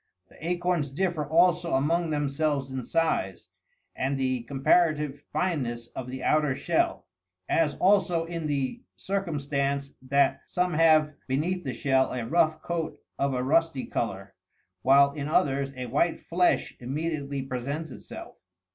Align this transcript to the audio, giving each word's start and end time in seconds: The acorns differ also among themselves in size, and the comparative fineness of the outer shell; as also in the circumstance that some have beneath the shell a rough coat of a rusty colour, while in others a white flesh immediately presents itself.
The 0.29 0.47
acorns 0.47 0.89
differ 0.89 1.29
also 1.29 1.73
among 1.75 2.09
themselves 2.09 2.71
in 2.71 2.83
size, 2.85 3.49
and 3.95 4.17
the 4.17 4.41
comparative 4.45 5.21
fineness 5.31 5.89
of 5.89 6.09
the 6.09 6.23
outer 6.23 6.55
shell; 6.55 7.05
as 7.47 7.75
also 7.75 8.25
in 8.25 8.47
the 8.47 8.81
circumstance 8.95 9.93
that 10.01 10.41
some 10.47 10.73
have 10.73 11.13
beneath 11.27 11.63
the 11.63 11.75
shell 11.75 12.11
a 12.13 12.25
rough 12.25 12.63
coat 12.63 12.99
of 13.19 13.35
a 13.35 13.43
rusty 13.43 13.85
colour, 13.85 14.33
while 14.81 15.11
in 15.11 15.27
others 15.27 15.71
a 15.75 15.85
white 15.85 16.19
flesh 16.19 16.75
immediately 16.79 17.43
presents 17.43 17.91
itself. 17.91 18.37